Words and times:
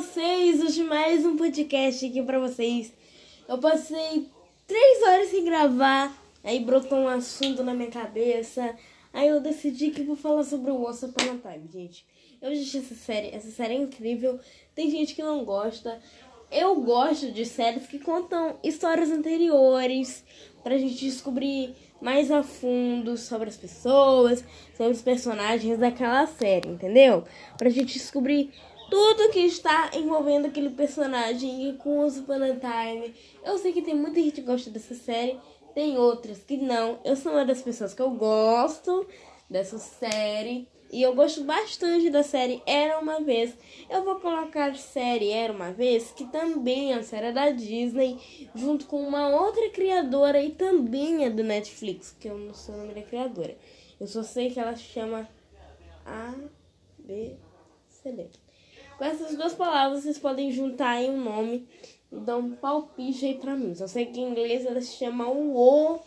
vocês 0.00 0.62
hoje 0.62 0.82
mais 0.82 1.26
um 1.26 1.36
podcast 1.36 2.06
aqui 2.06 2.22
pra 2.22 2.38
vocês. 2.38 2.90
Eu 3.46 3.58
passei 3.58 4.26
três 4.66 5.02
horas 5.02 5.28
sem 5.28 5.44
gravar, 5.44 6.16
aí 6.42 6.58
brotou 6.60 7.00
um 7.00 7.06
assunto 7.06 7.62
na 7.62 7.74
minha 7.74 7.90
cabeça, 7.90 8.74
aí 9.12 9.28
eu 9.28 9.42
decidi 9.42 9.90
que 9.90 10.02
vou 10.02 10.16
falar 10.16 10.42
sobre 10.44 10.70
o 10.70 10.82
Once 10.82 11.04
Upon 11.04 11.32
a 11.44 11.52
Time, 11.52 11.68
gente. 11.70 12.06
Eu 12.40 12.50
assisti 12.50 12.78
essa 12.78 12.94
série, 12.94 13.28
essa 13.28 13.50
série 13.50 13.74
é 13.74 13.76
incrível, 13.76 14.40
tem 14.74 14.90
gente 14.90 15.14
que 15.14 15.22
não 15.22 15.44
gosta. 15.44 16.00
Eu 16.50 16.76
gosto 16.76 17.30
de 17.30 17.44
séries 17.44 17.86
que 17.86 17.98
contam 17.98 18.56
histórias 18.64 19.10
anteriores 19.10 20.24
pra 20.62 20.78
gente 20.78 21.04
descobrir 21.04 21.74
mais 22.00 22.30
a 22.30 22.42
fundo 22.42 23.18
sobre 23.18 23.50
as 23.50 23.56
pessoas, 23.58 24.42
sobre 24.74 24.92
os 24.92 25.02
personagens 25.02 25.78
daquela 25.78 26.26
série, 26.26 26.70
entendeu? 26.70 27.22
Pra 27.58 27.68
gente 27.68 27.92
descobrir 27.98 28.50
tudo 28.90 29.30
que 29.30 29.38
está 29.38 29.90
envolvendo 29.94 30.46
aquele 30.46 30.70
personagem 30.70 31.76
com 31.76 32.00
o 32.00 32.10
Super 32.10 32.58
Time. 32.58 33.14
Eu 33.44 33.56
sei 33.56 33.72
que 33.72 33.82
tem 33.82 33.94
muita 33.94 34.20
gente 34.20 34.32
que 34.32 34.42
gosta 34.42 34.68
dessa 34.68 34.94
série, 34.94 35.38
tem 35.74 35.96
outras 35.96 36.42
que 36.42 36.56
não. 36.56 36.98
Eu 37.04 37.14
sou 37.14 37.32
uma 37.32 37.44
das 37.44 37.62
pessoas 37.62 37.94
que 37.94 38.02
eu 38.02 38.10
gosto 38.10 39.06
dessa 39.48 39.78
série. 39.78 40.68
E 40.92 41.02
eu 41.02 41.14
gosto 41.14 41.44
bastante 41.44 42.10
da 42.10 42.24
série 42.24 42.60
Era 42.66 42.98
Uma 42.98 43.20
Vez. 43.20 43.56
Eu 43.88 44.02
vou 44.02 44.16
colocar 44.16 44.74
série 44.74 45.30
Era 45.30 45.52
Uma 45.52 45.70
Vez, 45.70 46.10
que 46.10 46.26
também 46.26 46.92
é 46.92 46.96
uma 46.96 47.04
série 47.04 47.30
da 47.30 47.50
Disney, 47.50 48.18
junto 48.56 48.86
com 48.86 49.00
uma 49.00 49.28
outra 49.28 49.70
criadora 49.70 50.42
e 50.42 50.50
também 50.50 51.24
é 51.24 51.30
do 51.30 51.44
Netflix, 51.44 52.16
que 52.18 52.26
eu 52.26 52.36
não 52.36 52.52
sei 52.54 52.74
o 52.74 52.78
nome 52.78 52.94
da 52.94 53.02
criadora. 53.02 53.56
Eu 54.00 54.08
só 54.08 54.24
sei 54.24 54.50
que 54.50 54.58
ela 54.58 54.74
se 54.74 54.82
chama 54.82 55.28
A, 56.04 56.34
B, 56.98 57.36
C, 57.88 58.10
D. 58.10 58.49
Com 59.00 59.06
essas 59.06 59.34
duas 59.34 59.54
palavras, 59.54 60.02
vocês 60.02 60.18
podem 60.18 60.52
juntar 60.52 61.02
em 61.02 61.08
um 61.08 61.24
nome 61.24 61.66
e 62.12 62.16
dar 62.16 62.36
um 62.36 62.54
palpite 62.54 63.24
aí 63.24 63.34
pra 63.34 63.56
mim. 63.56 63.74
Só 63.74 63.86
sei 63.86 64.04
que 64.04 64.20
em 64.20 64.28
inglês 64.28 64.66
ela 64.66 64.78
se 64.82 64.98
chama 64.98 65.26
O 65.26 66.00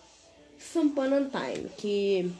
Sampan 0.59 1.27
Time, 1.27 1.69
que 1.75 2.31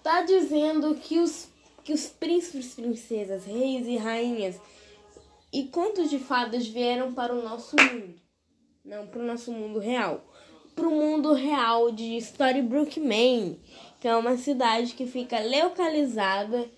tá 0.00 0.22
dizendo 0.22 0.94
que 0.94 1.18
os, 1.18 1.48
que 1.82 1.92
os 1.92 2.06
príncipes, 2.06 2.72
princesas, 2.72 3.46
reis 3.46 3.84
e 3.88 3.96
rainhas 3.96 4.60
e 5.52 5.64
contos 5.64 6.08
de 6.08 6.20
fadas 6.20 6.64
vieram 6.68 7.12
para 7.12 7.34
o 7.34 7.42
nosso 7.42 7.74
mundo. 7.74 8.14
Não 8.84 9.08
para 9.08 9.20
o 9.20 9.26
nosso 9.26 9.50
mundo 9.50 9.80
real. 9.80 10.24
Para 10.76 10.86
o 10.86 10.92
mundo 10.92 11.32
real 11.32 11.90
de 11.90 12.16
Storybrooke, 12.18 13.00
Maine, 13.00 13.60
que 13.98 14.06
é 14.06 14.14
uma 14.14 14.36
cidade 14.36 14.94
que 14.94 15.04
fica 15.04 15.40
localizada 15.40 16.70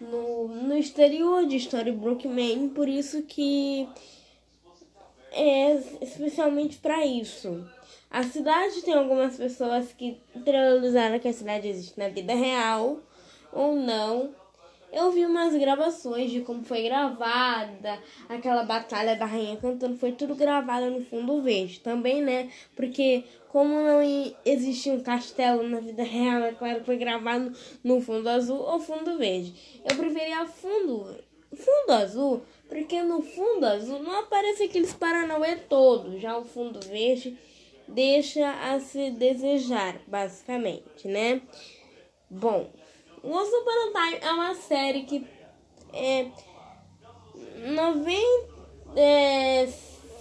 no, 0.00 0.48
no 0.48 0.76
exterior 0.76 1.46
de 1.46 1.56
Storybrooke, 1.56 2.26
Maine, 2.26 2.70
por 2.70 2.88
isso 2.88 3.22
que 3.22 3.88
é 5.32 5.74
especialmente 6.00 6.78
para 6.78 7.04
isso. 7.04 7.64
A 8.10 8.24
cidade 8.24 8.82
tem 8.82 8.94
algumas 8.94 9.36
pessoas 9.36 9.92
que 9.92 10.20
teorizaram 10.44 11.18
que 11.18 11.28
a 11.28 11.32
cidade 11.32 11.68
existe 11.68 11.98
na 11.98 12.08
vida 12.08 12.34
real 12.34 12.98
ou 13.52 13.76
não. 13.76 14.34
Eu 14.92 15.12
vi 15.12 15.24
umas 15.24 15.54
gravações 15.54 16.30
de 16.30 16.40
como 16.40 16.64
foi 16.64 16.82
gravada 16.82 18.02
aquela 18.28 18.64
batalha 18.64 19.14
da 19.14 19.24
rainha 19.24 19.56
cantando, 19.56 19.96
foi 19.96 20.12
tudo 20.12 20.34
gravado 20.34 20.90
no 20.90 21.04
fundo 21.04 21.40
verde. 21.42 21.80
Também, 21.80 22.20
né? 22.20 22.50
Porque 22.74 23.24
como 23.48 23.68
não 23.68 24.00
existia 24.44 24.92
um 24.92 25.02
castelo 25.02 25.62
na 25.62 25.80
vida 25.80 26.02
real, 26.02 26.42
é 26.42 26.52
claro 26.52 26.84
foi 26.84 26.96
gravado 26.96 27.52
no 27.84 28.00
fundo 28.00 28.28
azul 28.28 28.58
ou 28.58 28.80
fundo 28.80 29.16
verde. 29.16 29.54
Eu 29.88 29.96
preferia 29.96 30.46
fundo, 30.46 31.16
fundo 31.54 31.92
azul, 31.92 32.42
porque 32.68 33.02
no 33.02 33.22
fundo 33.22 33.66
azul 33.66 34.02
não 34.02 34.20
aparece 34.20 34.64
aqueles 34.64 34.92
paranauê 34.92 35.56
todos. 35.56 36.20
Já 36.20 36.36
o 36.36 36.44
fundo 36.44 36.80
verde 36.80 37.38
deixa 37.86 38.50
a 38.72 38.80
se 38.80 39.10
desejar, 39.10 40.00
basicamente, 40.06 41.06
né? 41.06 41.42
Bom, 42.28 42.70
Once 43.22 43.54
Upon 43.54 43.70
a 43.70 43.92
Time 43.92 44.18
é 44.22 44.32
uma 44.32 44.54
série 44.54 45.02
que 45.02 45.26
é 45.92 46.30
90, 47.74 48.16
é, 48.96 49.68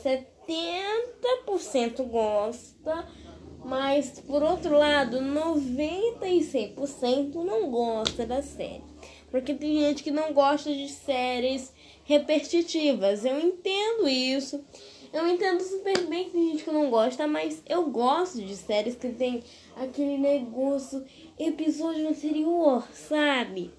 70% 0.03 2.03
gosta, 2.09 3.07
mas 3.63 4.19
por 4.19 4.43
outro 4.43 4.77
lado, 4.77 5.21
90 5.21 6.27
e 6.27 6.39
100% 6.39 7.35
não 7.35 7.71
gosta 7.71 8.25
da 8.25 8.41
série. 8.41 8.83
Porque 9.31 9.53
tem 9.53 9.79
gente 9.79 10.03
que 10.03 10.11
não 10.11 10.33
gosta 10.33 10.73
de 10.73 10.89
séries 10.89 11.71
repetitivas. 12.03 13.23
Eu 13.23 13.39
entendo 13.39 14.09
isso. 14.09 14.61
Eu 15.11 15.27
entendo 15.27 15.59
super 15.61 16.05
bem 16.05 16.25
que 16.25 16.31
tem 16.31 16.51
gente 16.51 16.63
que 16.63 16.71
não 16.71 16.89
gosta, 16.91 17.25
mas 17.25 17.63
eu 17.67 17.87
gosto 17.87 18.39
de 18.39 18.55
séries 18.55 18.95
que 18.95 19.09
tem 19.09 19.43
aquele 19.75 20.19
negócio 20.19 21.03
episódio 21.37 22.07
anterior, 22.07 22.87
sabe? 22.93 23.71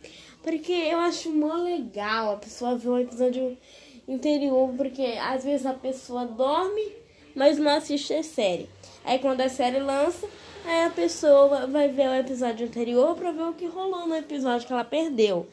Porque 0.42 0.72
eu 0.72 0.98
acho 0.98 1.30
mó 1.30 1.54
legal 1.54 2.32
a 2.32 2.36
pessoa 2.36 2.76
ver 2.76 2.88
o 2.88 2.98
episódio 2.98 3.56
anterior, 4.08 4.72
porque 4.76 5.02
às 5.20 5.44
vezes 5.44 5.66
a 5.66 5.72
pessoa 5.72 6.26
dorme, 6.26 6.92
mas 7.36 7.58
não 7.58 7.70
assiste 7.76 8.12
a 8.12 8.24
série. 8.24 8.68
Aí 9.04 9.20
quando 9.20 9.40
a 9.42 9.48
série 9.48 9.78
lança, 9.78 10.26
aí 10.64 10.86
a 10.86 10.90
pessoa 10.90 11.68
vai 11.68 11.88
ver 11.88 12.08
o 12.08 12.14
episódio 12.14 12.66
anterior 12.66 13.14
pra 13.14 13.30
ver 13.30 13.44
o 13.44 13.54
que 13.54 13.66
rolou 13.66 14.04
no 14.08 14.16
episódio 14.16 14.66
que 14.66 14.72
ela 14.72 14.84
perdeu. 14.84 15.46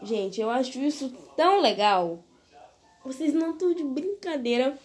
Gente, 0.00 0.40
eu 0.40 0.48
acho 0.48 0.78
isso 0.78 1.12
tão 1.36 1.60
legal. 1.60 2.20
Vocês 3.04 3.34
não 3.34 3.52
estão 3.52 3.74
de 3.74 3.82
brincadeira 3.82 4.78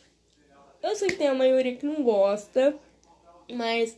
eu 0.84 0.96
sei 0.96 1.08
que 1.08 1.16
tem 1.16 1.30
a 1.30 1.34
maioria 1.34 1.76
que 1.76 1.86
não 1.86 2.04
gosta, 2.04 2.76
mas 3.50 3.98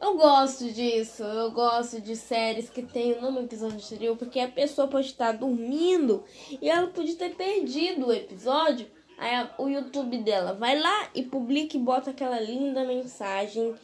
eu 0.00 0.14
gosto 0.16 0.70
disso. 0.70 1.22
Eu 1.22 1.50
gosto 1.50 2.00
de 2.00 2.14
séries 2.14 2.68
que 2.68 2.82
tem 2.82 3.14
o 3.14 3.22
nome 3.22 3.40
episódio 3.40 3.78
anterior, 3.78 4.16
porque 4.16 4.38
a 4.38 4.48
pessoa 4.48 4.86
pode 4.86 5.06
estar 5.06 5.32
dormindo 5.32 6.22
e 6.60 6.68
ela 6.68 6.88
pode 6.88 7.14
ter 7.14 7.34
perdido 7.34 8.06
o 8.06 8.12
episódio. 8.12 8.86
Aí 9.16 9.48
o 9.58 9.68
YouTube 9.68 10.18
dela 10.18 10.52
vai 10.52 10.78
lá 10.78 11.10
e 11.14 11.22
publica 11.22 11.76
e 11.76 11.80
bota 11.80 12.10
aquela 12.10 12.38
linda 12.38 12.84
mensagem 12.84 13.74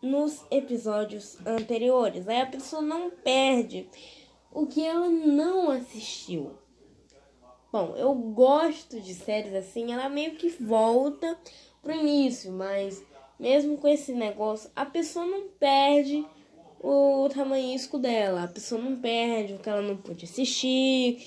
nos 0.00 0.44
episódios 0.52 1.36
anteriores. 1.44 2.28
Aí 2.28 2.40
a 2.40 2.46
pessoa 2.46 2.80
não 2.80 3.10
perde 3.10 3.88
o 4.52 4.66
que 4.66 4.84
ela 4.84 5.08
não 5.08 5.70
assistiu. 5.70 6.52
Bom, 7.70 7.94
eu 7.98 8.14
gosto 8.14 8.98
de 8.98 9.12
séries 9.12 9.54
assim, 9.54 9.92
ela 9.92 10.08
meio 10.08 10.36
que 10.36 10.48
volta 10.48 11.38
pro 11.82 11.92
início, 11.92 12.50
mas 12.50 13.04
mesmo 13.38 13.76
com 13.76 13.86
esse 13.86 14.12
negócio, 14.12 14.70
a 14.74 14.86
pessoa 14.86 15.26
não 15.26 15.48
perde 15.48 16.26
o 16.80 17.28
tamanhisco 17.28 17.98
dela, 17.98 18.44
a 18.44 18.48
pessoa 18.48 18.80
não 18.80 18.96
perde 18.96 19.52
o 19.52 19.58
que 19.58 19.68
ela 19.68 19.82
não 19.82 19.98
pôde 19.98 20.24
assistir. 20.24 21.22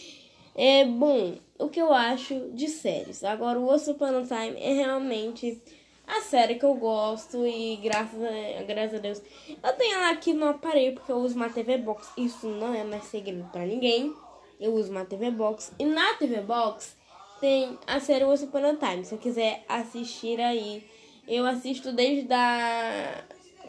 É 0.56 0.84
bom, 0.84 1.38
o 1.60 1.70
que 1.70 1.80
eu 1.80 1.94
acho 1.94 2.50
de 2.54 2.68
séries. 2.70 3.24
Agora, 3.24 3.60
o 3.60 3.72
Once 3.72 3.92
Upon 3.92 4.24
Time 4.24 4.60
é 4.60 4.74
realmente 4.74 5.62
a 6.08 6.22
série 6.22 6.56
que 6.56 6.66
eu 6.66 6.74
gosto 6.74 7.46
e 7.46 7.78
graças 7.78 8.20
a, 8.20 8.64
graças 8.64 8.96
a 8.96 9.02
Deus 9.02 9.22
eu 9.48 9.74
tenho 9.78 9.94
ela 9.94 10.10
aqui 10.10 10.34
no 10.34 10.48
aparelho 10.48 10.96
porque 10.96 11.12
eu 11.12 11.18
uso 11.18 11.36
uma 11.36 11.50
TV 11.50 11.78
Box. 11.78 12.12
Isso 12.18 12.48
não 12.48 12.74
é 12.74 12.84
mais 12.84 13.04
segredo 13.04 13.48
para 13.52 13.64
ninguém 13.64 14.12
eu 14.62 14.76
uso 14.76 14.92
uma 14.92 15.04
TV 15.04 15.32
Box. 15.32 15.74
E 15.80 15.86
na 15.86 16.14
TV 16.14 16.40
Box 16.42 16.96
tem 17.42 17.78
a 17.88 18.00
série 18.00 18.24
Once 18.24 18.46
Upon 18.46 18.64
a 18.64 18.76
Time. 18.76 19.04
Se 19.04 19.16
eu 19.16 19.18
quiser 19.18 19.66
assistir 19.68 20.40
aí, 20.40 20.88
eu 21.28 21.46
assisto 21.46 21.92
desde 21.92 22.32
a 22.32 23.24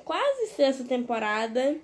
quase 0.05 0.49
sexta 0.49 0.85
temporada. 0.85 1.77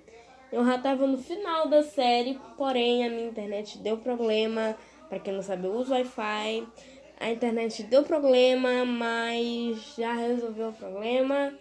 Eu 0.51 0.63
já 0.63 0.77
tava 0.77 1.07
no 1.07 1.17
final 1.17 1.67
da 1.67 1.83
série, 1.83 2.39
porém 2.55 3.05
a 3.05 3.09
minha 3.09 3.27
internet 3.27 3.79
deu 3.79 3.97
problema. 3.97 4.77
Para 5.09 5.19
quem 5.19 5.33
não 5.33 5.41
sabe, 5.41 5.65
eu 5.65 5.73
uso 5.73 5.91
Wi-Fi. 5.91 6.67
A 7.19 7.31
internet 7.31 7.83
deu 7.83 8.03
problema, 8.03 8.85
mas 8.85 9.95
já 9.97 10.13
resolveu 10.13 10.69
o 10.69 10.73
problema. 10.73 11.53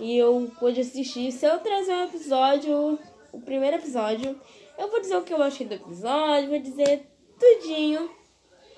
E 0.00 0.16
eu 0.16 0.50
pude 0.58 0.80
assistir. 0.80 1.30
Se 1.30 1.46
eu 1.46 1.58
trazer 1.58 1.92
um 1.92 2.04
episódio, 2.04 2.98
o 3.32 3.40
primeiro 3.40 3.76
episódio, 3.76 4.40
eu 4.78 4.90
vou 4.90 5.00
dizer 5.00 5.16
o 5.16 5.22
que 5.22 5.32
eu 5.32 5.42
achei 5.42 5.66
do 5.66 5.74
episódio, 5.74 6.50
vou 6.50 6.58
dizer 6.58 7.06
tudinho 7.38 8.10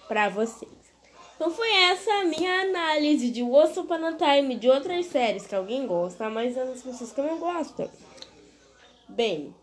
pra 0.08 0.28
vocês. 0.28 0.70
Então 1.34 1.50
foi 1.50 1.72
essa 1.90 2.10
a 2.20 2.24
minha 2.24 2.60
análise 2.60 3.30
de 3.30 3.42
Once 3.42 3.78
Upon 3.78 4.04
a 4.06 4.12
Time 4.12 4.54
de 4.56 4.68
outras 4.68 5.06
séries 5.06 5.46
que 5.46 5.54
alguém 5.54 5.86
gosta, 5.86 6.30
mas 6.30 6.56
é 6.56 6.64
das 6.64 6.82
pessoas 6.82 7.12
que 7.12 7.20
eu 7.20 7.26
não 7.26 7.38
gosto. 7.38 7.90
Bem, 9.08 9.54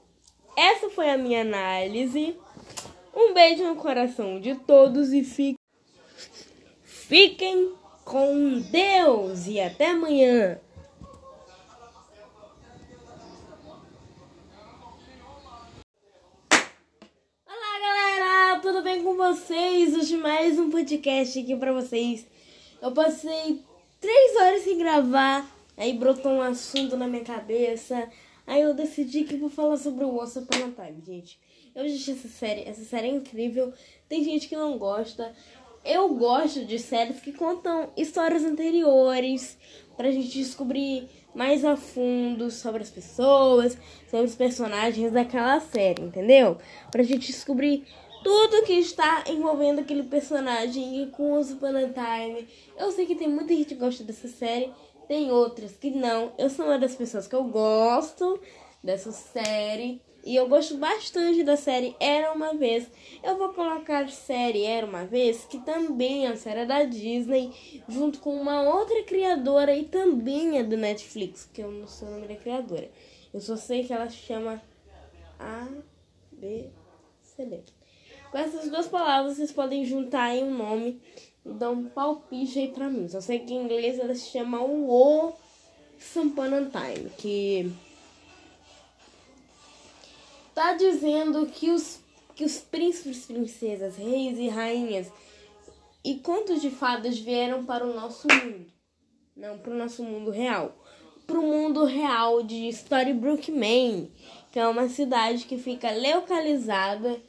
essa 0.58 0.90
foi 0.90 1.10
a 1.10 1.18
minha 1.18 1.42
análise. 1.42 2.36
Um 3.16 3.34
beijo 3.34 3.64
no 3.64 3.76
coração 3.76 4.40
de 4.40 4.56
todos 4.56 5.14
e 5.14 5.24
fiquem, 5.24 5.58
fiquem 6.84 7.74
com 8.04 8.60
Deus 8.72 9.48
e 9.48 9.60
até 9.60 9.92
amanhã. 9.92 10.60
Tudo 18.62 18.82
bem 18.82 19.02
com 19.02 19.16
vocês 19.16 19.96
hoje 19.96 20.18
mais 20.18 20.60
um 20.60 20.70
podcast 20.70 21.40
aqui 21.40 21.56
pra 21.56 21.72
vocês. 21.72 22.28
Eu 22.82 22.92
passei 22.92 23.64
três 24.02 24.36
horas 24.36 24.64
sem 24.64 24.78
gravar, 24.78 25.50
aí 25.78 25.94
brotou 25.94 26.34
um 26.34 26.42
assunto 26.42 26.98
na 26.98 27.08
minha 27.08 27.24
cabeça, 27.24 28.10
aí 28.46 28.62
eu 28.62 28.74
decidi 28.74 29.24
que 29.24 29.38
vou 29.38 29.50
falar 29.50 29.78
sobre 29.78 30.04
o 30.04 30.14
Once 30.14 30.38
Upon 30.38 30.58
a 30.58 30.86
Time, 30.86 31.02
gente. 31.08 31.40
Eu 31.74 31.86
assisti 31.86 32.12
essa 32.12 32.28
série, 32.28 32.68
essa 32.68 32.84
série 32.84 33.08
é 33.08 33.12
incrível, 33.12 33.72
tem 34.10 34.26
gente 34.26 34.50
que 34.50 34.58
não 34.58 34.78
gosta. 34.78 35.34
Eu 35.86 36.10
gosto 36.16 36.66
de 36.66 36.78
séries 36.80 37.22
que 37.22 37.32
contam 37.32 37.90
histórias 37.96 38.44
anteriores, 38.44 39.58
pra 39.96 40.12
gente 40.12 40.38
descobrir 40.38 41.08
mais 41.34 41.64
a 41.64 41.78
fundo 41.78 42.52
sobre 42.52 42.82
as 42.82 42.90
pessoas, 42.90 43.78
sobre 44.10 44.26
os 44.26 44.36
personagens 44.36 45.14
daquela 45.14 45.62
série, 45.62 46.04
entendeu? 46.04 46.58
Pra 46.92 47.04
gente 47.04 47.28
descobrir 47.28 47.86
tudo 48.24 48.64
que 48.66 48.74
está 48.74 49.24
envolvendo 49.28 49.80
aquele 49.80 50.04
personagem 50.04 51.10
com 51.12 51.34
o 51.34 51.44
Super 51.44 51.74
Time. 51.94 52.48
Eu 52.78 52.92
sei 52.92 53.06
que 53.06 53.16
tem 53.16 53.28
muita 53.28 53.54
gente 53.54 53.70
que 53.70 53.76
gosta 53.76 54.04
dessa 54.04 54.28
série, 54.28 54.72
tem 55.08 55.32
outras 55.32 55.76
que 55.76 55.90
não. 55.90 56.34
Eu 56.38 56.50
sou 56.50 56.66
uma 56.66 56.78
das 56.78 56.96
pessoas 56.96 57.28
que 57.28 57.36
eu 57.36 57.44
gosto 57.46 58.40
dessa 58.84 59.12
série. 59.12 60.02
E 60.24 60.36
eu 60.36 60.50
gosto 60.50 60.78
bastante 60.78 61.44
da 61.44 61.56
série 61.56 61.96
Era 61.98 62.34
Uma 62.34 62.54
Vez. 62.54 62.88
Eu 63.24 63.38
vou 63.38 63.54
colocar 63.54 64.10
série 64.10 64.64
Era 64.64 64.86
Uma 64.86 65.06
Vez, 65.06 65.46
que 65.46 65.60
também 65.60 66.26
é 66.26 66.30
uma 66.30 66.36
série 66.36 66.66
da 66.66 66.84
Disney, 66.84 67.52
junto 67.88 68.20
com 68.20 68.36
uma 68.36 68.62
outra 68.64 69.02
criadora 69.04 69.74
e 69.74 69.86
também 69.86 70.58
é 70.58 70.64
do 70.64 70.76
Netflix, 70.76 71.50
que 71.54 71.62
eu 71.62 71.72
não 71.72 71.88
sei 71.88 72.08
o 72.08 72.12
nome 72.12 72.28
da 72.28 72.36
criadora. 72.36 72.92
Eu 73.34 73.40
só 73.40 73.56
sei 73.56 73.86
que 73.86 73.94
ela 73.94 74.10
chama 74.10 74.62
A, 75.40 75.70
B, 76.34 76.70
D. 77.46 77.79
Com 78.32 78.38
essas 78.38 78.70
duas 78.70 78.88
palavras, 78.88 79.38
vocês 79.38 79.52
podem 79.52 79.84
juntar 79.86 80.36
em 80.36 80.44
um 80.44 80.56
nome 80.56 81.02
e 81.44 81.50
dar 81.50 81.72
um 81.72 81.90
palpite 81.90 82.60
aí 82.60 82.68
pra 82.68 82.90
mim. 82.90 83.08
Só 83.08 83.20
sei 83.20 83.40
que 83.40 83.54
em 83.54 83.64
inglês 83.64 83.98
ela 83.98 84.14
se 84.14 84.30
chama 84.30 84.62
O 84.62 85.34
Sampan 85.98 86.70
Time, 86.70 87.10
que 87.18 87.72
tá 90.54 90.74
dizendo 90.74 91.48
que 91.48 91.72
os, 91.72 92.00
que 92.36 92.44
os 92.44 92.58
príncipes, 92.58 93.26
princesas, 93.26 93.98
reis 93.98 94.38
e 94.38 94.48
rainhas 94.48 95.12
e 96.04 96.16
contos 96.16 96.62
de 96.62 96.70
fadas 96.70 97.18
vieram 97.18 97.66
para 97.66 97.86
o 97.86 97.94
nosso 97.94 98.28
mundo. 98.28 98.66
Não 99.36 99.58
para 99.58 99.74
o 99.74 99.78
nosso 99.78 100.04
mundo 100.04 100.30
real. 100.30 100.76
Para 101.26 101.40
o 101.40 101.44
mundo 101.44 101.84
real 101.86 102.44
de 102.44 102.68
Storybrooke, 102.70 103.52
Maine, 103.52 104.12
que 104.52 104.60
é 104.60 104.68
uma 104.68 104.88
cidade 104.88 105.46
que 105.46 105.58
fica 105.58 105.90
localizada 105.92 107.22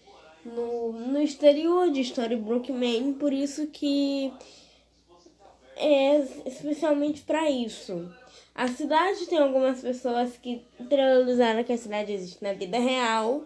no, 0.44 0.92
no 0.92 1.20
exterior 1.20 1.90
de 1.90 2.00
Storybrooke, 2.00 2.72
Maine, 2.72 3.14
por 3.14 3.32
isso 3.32 3.66
que 3.66 4.32
é 5.76 6.18
especialmente 6.46 7.22
para 7.22 7.50
isso. 7.50 8.12
A 8.54 8.68
cidade 8.68 9.26
tem 9.26 9.38
algumas 9.38 9.80
pessoas 9.80 10.36
que 10.36 10.62
teorizaram 10.88 11.64
que 11.64 11.72
a 11.72 11.78
cidade 11.78 12.12
existe 12.12 12.42
na 12.42 12.52
vida 12.52 12.78
real 12.78 13.44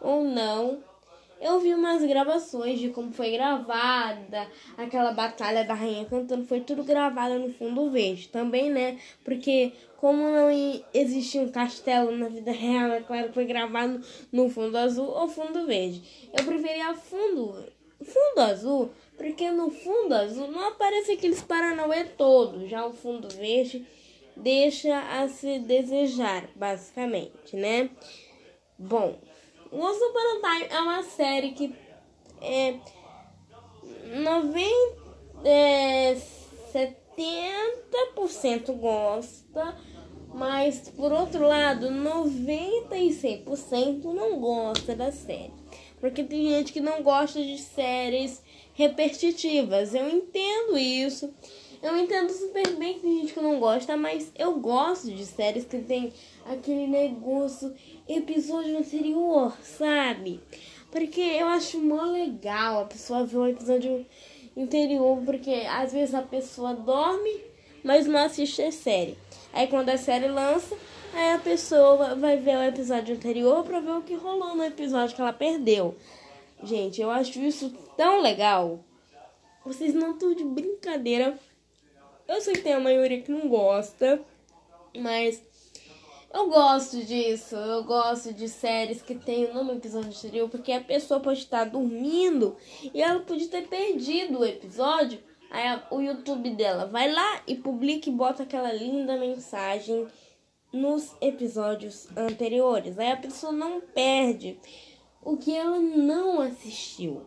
ou 0.00 0.24
não. 0.24 0.82
Eu 1.40 1.60
vi 1.60 1.74
umas 1.74 2.02
gravações 2.02 2.78
de 2.78 2.88
como 2.88 3.12
foi 3.12 3.32
gravada 3.32 4.48
aquela 4.76 5.12
batalha 5.12 5.64
da 5.64 5.74
rainha 5.74 6.06
cantando, 6.06 6.46
foi 6.46 6.60
tudo 6.60 6.84
gravado 6.84 7.38
no 7.38 7.52
fundo 7.52 7.90
verde. 7.90 8.28
Também, 8.28 8.70
né? 8.70 8.98
Porque 9.24 9.72
como 9.98 10.22
não 10.22 10.48
existe 10.92 11.38
um 11.38 11.50
castelo 11.50 12.16
na 12.16 12.28
vida 12.28 12.52
real, 12.52 12.90
é 12.92 13.00
claro 13.00 13.28
que 13.28 13.34
foi 13.34 13.46
gravado 13.46 14.00
no 14.32 14.48
fundo 14.48 14.76
azul 14.76 15.06
ou 15.06 15.28
fundo 15.28 15.66
verde. 15.66 16.02
Eu 16.36 16.44
preferia 16.44 16.94
fundo, 16.94 17.56
fundo 18.02 18.40
azul, 18.40 18.90
porque 19.16 19.50
no 19.50 19.70
fundo 19.70 20.14
azul 20.14 20.50
não 20.50 20.68
aparece 20.68 21.12
aqueles 21.12 21.42
paranauê 21.42 22.04
todos. 22.04 22.68
Já 22.68 22.86
o 22.86 22.92
fundo 22.92 23.28
verde 23.28 23.86
deixa 24.36 24.98
a 24.98 25.28
se 25.28 25.58
desejar, 25.60 26.48
basicamente, 26.54 27.54
né? 27.54 27.90
Bom, 28.78 29.18
Once 29.74 30.00
Upon 30.00 30.18
a 30.18 30.40
Time 30.40 30.66
é 30.70 30.80
uma 30.80 31.02
série 31.02 31.50
que 31.50 31.74
é 32.40 32.76
90, 34.22 34.64
é, 35.44 36.16
70% 36.72 38.72
gosta, 38.78 39.76
mas 40.32 40.88
por 40.90 41.10
outro 41.10 41.48
lado, 41.48 41.90
90 41.90 42.96
e 42.96 43.08
100% 43.08 44.04
não 44.04 44.38
gosta 44.38 44.94
da 44.94 45.10
série. 45.10 45.50
Porque 46.00 46.22
tem 46.22 46.50
gente 46.50 46.72
que 46.72 46.80
não 46.80 47.02
gosta 47.02 47.42
de 47.42 47.58
séries 47.58 48.40
repetitivas. 48.74 49.92
Eu 49.92 50.08
entendo 50.08 50.78
isso. 50.78 51.34
Eu 51.84 51.98
entendo 51.98 52.30
super 52.30 52.66
bem 52.76 52.94
que 52.94 53.00
tem 53.00 53.20
gente 53.20 53.34
que 53.34 53.40
não 53.42 53.60
gosta, 53.60 53.94
mas 53.94 54.32
eu 54.38 54.54
gosto 54.54 55.10
de 55.10 55.26
séries 55.26 55.66
que 55.66 55.76
tem 55.82 56.14
aquele 56.46 56.86
negócio 56.86 57.74
episódio 58.08 58.78
anterior, 58.78 59.54
sabe? 59.62 60.40
Porque 60.90 61.20
eu 61.20 61.46
acho 61.46 61.78
mó 61.78 62.04
legal 62.04 62.80
a 62.80 62.84
pessoa 62.86 63.26
ver 63.26 63.36
o 63.36 63.46
episódio 63.46 64.06
anterior, 64.56 65.20
porque 65.26 65.66
às 65.68 65.92
vezes 65.92 66.14
a 66.14 66.22
pessoa 66.22 66.72
dorme, 66.72 67.42
mas 67.84 68.06
não 68.06 68.18
assiste 68.18 68.62
a 68.62 68.72
série. 68.72 69.18
Aí 69.52 69.66
quando 69.66 69.90
a 69.90 69.98
série 69.98 70.28
lança, 70.28 70.74
aí 71.12 71.34
a 71.34 71.38
pessoa 71.38 72.14
vai 72.14 72.38
ver 72.38 72.56
o 72.56 72.62
episódio 72.62 73.14
anterior 73.14 73.62
pra 73.62 73.80
ver 73.80 73.90
o 73.92 74.00
que 74.00 74.14
rolou 74.14 74.56
no 74.56 74.64
episódio 74.64 75.14
que 75.14 75.20
ela 75.20 75.34
perdeu. 75.34 75.94
Gente, 76.62 77.02
eu 77.02 77.10
acho 77.10 77.38
isso 77.40 77.74
tão 77.94 78.22
legal. 78.22 78.82
Vocês 79.66 79.92
não 79.92 80.12
estão 80.12 80.32
de 80.32 80.44
brincadeira. 80.44 81.38
Eu 82.26 82.40
sei 82.40 82.54
que 82.54 82.62
tem 82.62 82.72
a 82.72 82.80
maioria 82.80 83.20
que 83.20 83.30
não 83.30 83.48
gosta, 83.48 84.20
mas 84.96 85.42
eu 86.32 86.48
gosto 86.48 87.04
disso, 87.04 87.54
eu 87.54 87.84
gosto 87.84 88.32
de 88.32 88.48
séries 88.48 89.02
que 89.02 89.14
tem 89.14 89.52
no 89.52 89.72
episódio 89.72 90.08
anterior, 90.08 90.48
porque 90.48 90.72
a 90.72 90.80
pessoa 90.80 91.20
pode 91.20 91.40
estar 91.40 91.64
dormindo 91.64 92.56
e 92.92 93.00
ela 93.00 93.20
pode 93.20 93.46
ter 93.48 93.68
perdido 93.68 94.40
o 94.40 94.44
episódio. 94.44 95.20
Aí 95.50 95.80
o 95.90 96.00
YouTube 96.00 96.50
dela 96.50 96.86
vai 96.86 97.12
lá 97.12 97.42
e 97.46 97.54
publica 97.54 98.08
e 98.08 98.12
bota 98.12 98.42
aquela 98.42 98.72
linda 98.72 99.16
mensagem 99.16 100.08
nos 100.72 101.14
episódios 101.20 102.08
anteriores. 102.16 102.98
Aí 102.98 103.12
a 103.12 103.16
pessoa 103.16 103.52
não 103.52 103.80
perde 103.80 104.58
o 105.22 105.36
que 105.36 105.54
ela 105.54 105.78
não 105.78 106.40
assistiu. 106.40 107.22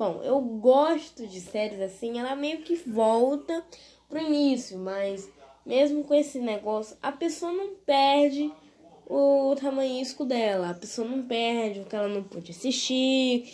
Bom, 0.00 0.22
eu 0.24 0.40
gosto 0.40 1.26
de 1.26 1.42
séries 1.42 1.78
assim, 1.78 2.18
ela 2.18 2.34
meio 2.34 2.62
que 2.62 2.74
volta 2.74 3.62
pro 4.08 4.18
início, 4.18 4.78
mas 4.78 5.28
mesmo 5.66 6.02
com 6.04 6.14
esse 6.14 6.38
negócio, 6.38 6.96
a 7.02 7.12
pessoa 7.12 7.52
não 7.52 7.74
perde 7.84 8.50
o 9.06 9.54
tamanhisco 9.60 10.24
dela, 10.24 10.70
a 10.70 10.74
pessoa 10.74 11.06
não 11.06 11.24
perde 11.24 11.80
o 11.80 11.84
que 11.84 11.94
ela 11.94 12.08
não 12.08 12.22
pôde 12.22 12.50
assistir. 12.50 13.44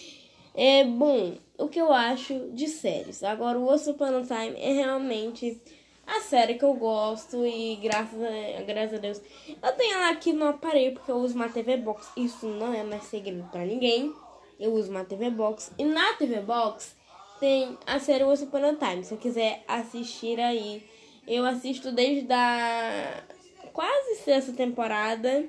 É 0.55 0.85
bom, 0.85 1.35
o 1.59 1.67
que 1.67 1.81
eu 1.81 1.93
acho 1.93 2.39
de 2.53 2.69
séries. 2.69 3.25
Agora, 3.25 3.59
o 3.59 3.69
Once 3.69 3.93
Time 3.93 4.55
é 4.57 4.71
realmente 4.71 5.61
a 6.07 6.21
série 6.21 6.55
que 6.55 6.65
eu 6.65 6.75
gosto 6.75 7.45
e 7.45 7.75
graças 7.83 8.21
a, 8.23 8.63
graças 8.63 8.95
a 8.95 8.99
Deus 8.99 9.21
eu 9.49 9.73
tenho 9.73 9.95
ela 9.95 10.11
aqui 10.11 10.33
no 10.33 10.47
aparelho 10.47 10.95
porque 10.95 11.11
eu 11.11 11.17
uso 11.17 11.35
uma 11.35 11.49
TV 11.49 11.77
Box. 11.77 12.09
Isso 12.17 12.47
não 12.47 12.73
é 12.73 12.85
mais 12.85 13.03
segredo 13.03 13.43
para 13.51 13.67
ninguém. 13.67 14.15
Eu 14.59 14.73
uso 14.73 14.91
uma 14.91 15.05
TV 15.05 15.31
Box 15.31 15.73
e 15.79 15.85
na 15.85 16.15
TV 16.15 16.41
Box 16.41 16.97
tem 17.39 17.77
a 17.87 17.99
série 17.99 18.25
Once 18.25 18.45
Upon 18.45 18.65
a 18.65 18.75
Time. 18.75 19.05
Se 19.05 19.13
eu 19.13 19.19
quiser 19.19 19.63
assistir 19.69 20.41
aí 20.41 20.83
eu 21.27 21.45
assisto 21.45 21.91
desde 21.91 22.33
a 22.33 23.25
quase 23.73 24.17
sexta 24.17 24.53
temporada. 24.53 25.45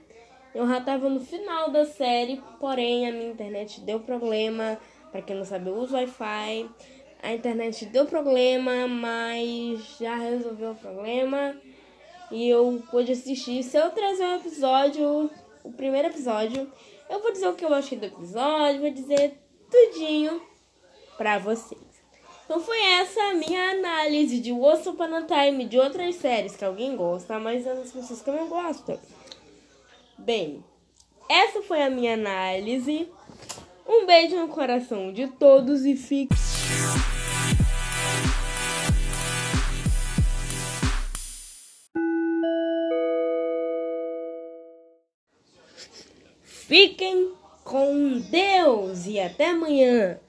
Eu 0.56 0.68
já 0.68 0.82
tava 0.82 1.08
no 1.08 1.20
final 1.20 1.70
da 1.70 1.86
série, 1.86 2.42
porém 2.60 3.08
a 3.08 3.12
minha 3.12 3.30
internet 3.30 3.82
deu 3.82 4.00
problema. 4.00 4.80
Para 5.12 5.22
quem 5.22 5.36
não 5.36 5.46
sabe, 5.46 5.70
eu 5.70 5.76
uso 5.76 5.94
Wi-Fi. 5.94 6.68
A 7.22 7.34
internet 7.34 7.86
deu 7.86 8.08
problema, 8.08 8.88
mas 8.88 9.98
já 10.00 10.16
resolveu 10.16 10.72
o 10.72 10.76
problema. 10.76 11.56
E 12.32 12.50
eu 12.50 12.82
pude 12.90 13.12
assistir. 13.12 13.62
Se 13.62 13.78
eu 13.78 13.92
trazer 13.92 14.24
um 14.24 14.36
episódio, 14.38 15.30
o 15.64 15.72
primeiro 15.72 16.08
episódio, 16.08 16.72
eu 17.10 17.22
vou 17.22 17.32
dizer 17.32 17.48
o 17.48 17.56
que 17.56 17.66
eu 17.66 17.74
achei 17.74 17.98
do 17.98 18.06
episódio, 18.06 18.82
vou 18.82 18.92
dizer 18.92 19.40
tudinho 19.70 20.42
pra 21.18 21.38
vocês. 21.38 21.82
Então 22.46 22.62
foi 22.62 22.82
essa 22.82 23.22
a 23.22 23.34
minha 23.34 23.72
análise 23.72 24.40
de 24.40 24.54
Once 24.54 24.88
Upon 24.88 25.16
a 25.16 25.22
Time 25.24 25.66
de 25.66 25.78
outras 25.78 26.16
séries 26.16 26.56
que 26.56 26.64
alguém 26.64 26.96
gosta, 26.96 27.38
mas 27.40 27.68
as 27.68 27.92
pessoas 27.92 28.22
que 28.22 28.32
não 28.32 28.48
gostam. 28.48 28.98
Bem, 30.18 30.64
essa 31.30 31.62
foi 31.62 31.82
a 31.82 31.90
minha 31.90 32.14
análise. 32.14 33.10
Um 33.86 34.06
beijo 34.06 34.38
no 34.38 34.48
coração 34.48 35.12
de 35.12 35.28
todos 35.28 35.86
e 35.86 35.96
fique. 35.96 36.36
Fiquem 46.68 47.32
com 47.64 48.20
Deus 48.30 49.08
e 49.08 49.22
até 49.22 49.52
amanhã. 49.52 50.20